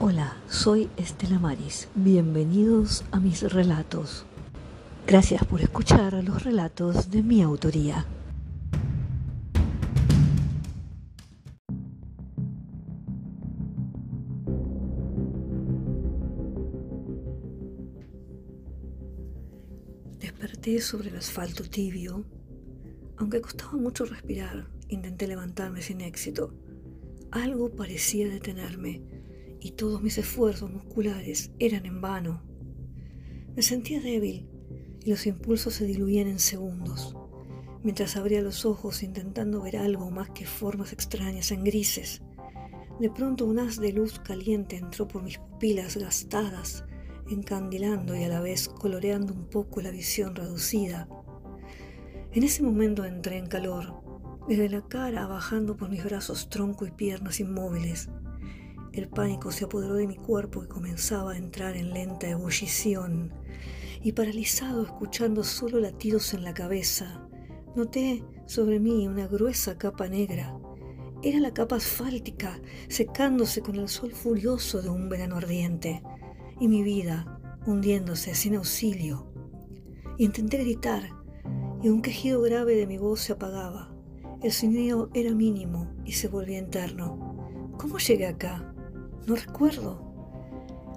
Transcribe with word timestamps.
Hola, 0.00 0.36
soy 0.48 0.88
Estela 0.96 1.40
Maris. 1.40 1.88
Bienvenidos 1.96 3.04
a 3.10 3.18
mis 3.18 3.42
relatos. 3.52 4.24
Gracias 5.08 5.44
por 5.44 5.60
escuchar 5.60 6.22
los 6.22 6.44
relatos 6.44 7.10
de 7.10 7.24
mi 7.24 7.42
autoría. 7.42 8.06
Desperté 20.20 20.80
sobre 20.80 21.08
el 21.08 21.16
asfalto 21.16 21.64
tibio. 21.64 22.24
Aunque 23.16 23.40
costaba 23.40 23.72
mucho 23.72 24.04
respirar, 24.04 24.68
intenté 24.86 25.26
levantarme 25.26 25.82
sin 25.82 26.02
éxito. 26.02 26.54
Algo 27.32 27.70
parecía 27.74 28.28
detenerme 28.28 29.17
y 29.60 29.72
todos 29.72 30.02
mis 30.02 30.18
esfuerzos 30.18 30.70
musculares 30.70 31.52
eran 31.58 31.86
en 31.86 32.00
vano. 32.00 32.42
Me 33.56 33.62
sentía 33.62 34.00
débil 34.00 34.48
y 35.04 35.10
los 35.10 35.26
impulsos 35.26 35.74
se 35.74 35.84
diluían 35.84 36.28
en 36.28 36.38
segundos, 36.38 37.16
mientras 37.82 38.16
abría 38.16 38.42
los 38.42 38.64
ojos 38.64 39.02
intentando 39.02 39.62
ver 39.62 39.76
algo 39.76 40.10
más 40.10 40.30
que 40.30 40.46
formas 40.46 40.92
extrañas 40.92 41.50
en 41.50 41.64
grises. 41.64 42.22
De 43.00 43.10
pronto 43.10 43.46
un 43.46 43.58
haz 43.58 43.78
de 43.78 43.92
luz 43.92 44.18
caliente 44.18 44.76
entró 44.76 45.06
por 45.06 45.22
mis 45.22 45.38
pupilas 45.38 45.96
gastadas, 45.96 46.84
encandilando 47.28 48.16
y 48.16 48.24
a 48.24 48.28
la 48.28 48.40
vez 48.40 48.68
coloreando 48.68 49.32
un 49.32 49.48
poco 49.48 49.80
la 49.80 49.90
visión 49.90 50.34
reducida. 50.34 51.08
En 52.32 52.42
ese 52.42 52.62
momento 52.62 53.04
entré 53.04 53.38
en 53.38 53.46
calor, 53.46 54.02
desde 54.48 54.68
la 54.68 54.82
cara 54.82 55.26
bajando 55.26 55.76
por 55.76 55.90
mis 55.90 56.04
brazos, 56.04 56.48
tronco 56.48 56.86
y 56.86 56.90
piernas 56.90 57.40
inmóviles. 57.40 58.08
El 58.98 59.06
pánico 59.06 59.52
se 59.52 59.66
apoderó 59.66 59.94
de 59.94 60.08
mi 60.08 60.16
cuerpo 60.16 60.64
y 60.64 60.66
comenzaba 60.66 61.34
a 61.34 61.36
entrar 61.36 61.76
en 61.76 61.94
lenta 61.94 62.28
ebullición. 62.28 63.32
Y 64.02 64.10
paralizado, 64.10 64.82
escuchando 64.82 65.44
solo 65.44 65.78
latidos 65.78 66.34
en 66.34 66.42
la 66.42 66.52
cabeza, 66.52 67.24
noté 67.76 68.24
sobre 68.46 68.80
mí 68.80 69.06
una 69.06 69.28
gruesa 69.28 69.78
capa 69.78 70.08
negra. 70.08 70.58
Era 71.22 71.38
la 71.38 71.54
capa 71.54 71.76
asfáltica, 71.76 72.60
secándose 72.88 73.62
con 73.62 73.76
el 73.76 73.88
sol 73.88 74.10
furioso 74.10 74.82
de 74.82 74.88
un 74.88 75.08
verano 75.08 75.36
ardiente, 75.36 76.02
y 76.58 76.66
mi 76.66 76.82
vida 76.82 77.40
hundiéndose 77.66 78.34
sin 78.34 78.56
auxilio. 78.56 79.32
Intenté 80.16 80.56
gritar, 80.56 81.08
y 81.84 81.88
un 81.88 82.02
quejido 82.02 82.42
grave 82.42 82.74
de 82.74 82.88
mi 82.88 82.98
voz 82.98 83.20
se 83.20 83.32
apagaba. 83.32 83.94
El 84.42 84.50
sonido 84.50 85.08
era 85.14 85.32
mínimo 85.36 85.94
y 86.04 86.14
se 86.14 86.26
volvía 86.26 86.58
interno. 86.58 87.36
¿Cómo 87.78 87.98
llegué 87.98 88.26
acá? 88.26 88.74
No 89.28 89.36
recuerdo. 89.36 90.00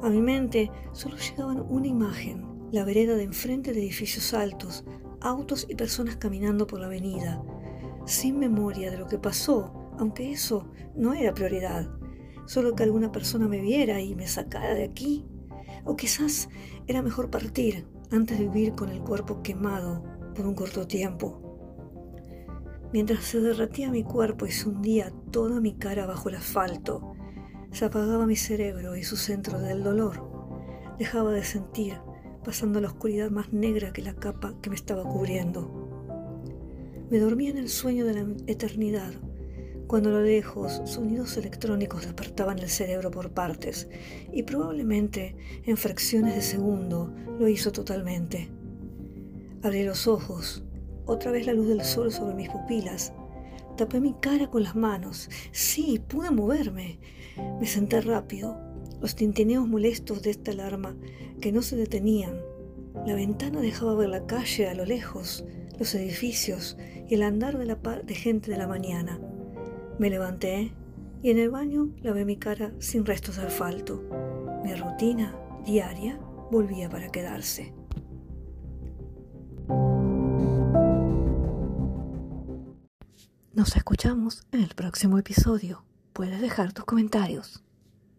A 0.00 0.08
mi 0.08 0.22
mente 0.22 0.70
solo 0.92 1.16
llegaban 1.16 1.60
una 1.68 1.88
imagen, 1.88 2.68
la 2.70 2.84
vereda 2.84 3.16
de 3.16 3.24
enfrente 3.24 3.72
de 3.72 3.80
edificios 3.80 4.32
altos, 4.32 4.84
autos 5.20 5.66
y 5.68 5.74
personas 5.74 6.18
caminando 6.18 6.68
por 6.68 6.78
la 6.78 6.86
avenida, 6.86 7.42
sin 8.06 8.38
memoria 8.38 8.92
de 8.92 8.98
lo 8.98 9.08
que 9.08 9.18
pasó, 9.18 9.72
aunque 9.98 10.30
eso 10.30 10.70
no 10.94 11.14
era 11.14 11.34
prioridad, 11.34 11.90
solo 12.46 12.76
que 12.76 12.84
alguna 12.84 13.10
persona 13.10 13.48
me 13.48 13.60
viera 13.60 14.00
y 14.00 14.14
me 14.14 14.28
sacara 14.28 14.72
de 14.74 14.84
aquí. 14.84 15.26
O 15.84 15.96
quizás 15.96 16.48
era 16.86 17.02
mejor 17.02 17.28
partir 17.28 17.88
antes 18.12 18.38
de 18.38 18.46
vivir 18.46 18.74
con 18.74 18.90
el 18.90 19.00
cuerpo 19.00 19.42
quemado 19.42 20.04
por 20.36 20.46
un 20.46 20.54
corto 20.54 20.86
tiempo. 20.86 21.40
Mientras 22.92 23.24
se 23.24 23.40
derretía 23.40 23.90
mi 23.90 24.04
cuerpo 24.04 24.46
y 24.46 24.52
se 24.52 24.68
hundía 24.68 25.12
toda 25.32 25.60
mi 25.60 25.74
cara 25.74 26.06
bajo 26.06 26.28
el 26.28 26.36
asfalto, 26.36 27.16
se 27.72 27.86
apagaba 27.86 28.26
mi 28.26 28.36
cerebro 28.36 28.96
y 28.96 29.02
su 29.02 29.16
centro 29.16 29.58
del 29.58 29.82
dolor. 29.82 30.30
Dejaba 30.98 31.32
de 31.32 31.42
sentir, 31.42 31.94
pasando 32.44 32.78
a 32.78 32.82
la 32.82 32.88
oscuridad 32.88 33.30
más 33.30 33.52
negra 33.52 33.92
que 33.92 34.02
la 34.02 34.14
capa 34.14 34.54
que 34.60 34.68
me 34.68 34.76
estaba 34.76 35.04
cubriendo. 35.04 35.70
Me 37.10 37.18
dormía 37.18 37.50
en 37.50 37.56
el 37.56 37.68
sueño 37.68 38.04
de 38.04 38.14
la 38.14 38.26
eternidad, 38.46 39.12
cuando 39.86 40.10
a 40.10 40.12
lo 40.12 40.22
lejos 40.22 40.82
sonidos 40.84 41.36
electrónicos 41.36 42.04
despertaban 42.04 42.58
el 42.58 42.68
cerebro 42.68 43.10
por 43.10 43.30
partes, 43.32 43.88
y 44.32 44.42
probablemente 44.42 45.34
en 45.64 45.76
fracciones 45.76 46.34
de 46.34 46.42
segundo 46.42 47.12
lo 47.38 47.48
hizo 47.48 47.72
totalmente. 47.72 48.50
Abrí 49.62 49.84
los 49.84 50.06
ojos, 50.06 50.62
otra 51.06 51.30
vez 51.30 51.46
la 51.46 51.52
luz 51.54 51.68
del 51.68 51.84
sol 51.84 52.12
sobre 52.12 52.34
mis 52.34 52.48
pupilas, 52.50 53.12
Tapé 53.76 54.00
mi 54.00 54.14
cara 54.20 54.48
con 54.48 54.62
las 54.62 54.76
manos. 54.76 55.30
Sí, 55.50 56.00
pude 56.06 56.30
moverme. 56.30 56.98
Me 57.60 57.66
senté 57.66 58.00
rápido. 58.00 58.56
Los 59.00 59.16
tintineos 59.16 59.66
molestos 59.66 60.22
de 60.22 60.30
esta 60.30 60.52
alarma 60.52 60.96
que 61.40 61.52
no 61.52 61.62
se 61.62 61.76
detenían. 61.76 62.40
La 63.06 63.14
ventana 63.14 63.60
dejaba 63.60 63.94
ver 63.94 64.10
la 64.10 64.26
calle 64.26 64.68
a 64.68 64.74
lo 64.74 64.84
lejos, 64.84 65.44
los 65.78 65.94
edificios 65.94 66.76
y 67.08 67.14
el 67.14 67.22
andar 67.22 67.58
de, 67.58 67.64
la 67.64 67.78
gente 68.08 68.50
de 68.50 68.58
la 68.58 68.68
mañana. 68.68 69.20
Me 69.98 70.10
levanté 70.10 70.72
y 71.22 71.30
en 71.30 71.38
el 71.38 71.50
baño 71.50 71.90
lavé 72.02 72.24
mi 72.24 72.36
cara 72.36 72.72
sin 72.78 73.06
restos 73.06 73.36
de 73.36 73.42
asfalto. 73.42 74.02
Mi 74.64 74.74
rutina 74.74 75.34
diaria 75.64 76.18
volvía 76.50 76.88
para 76.88 77.08
quedarse. 77.08 77.72
Nos 83.54 83.76
escuchamos 83.76 84.46
en 84.50 84.62
el 84.62 84.74
próximo 84.74 85.18
episodio. 85.18 85.84
Puedes 86.14 86.40
dejar 86.40 86.72
tus 86.72 86.86
comentarios. 86.86 87.62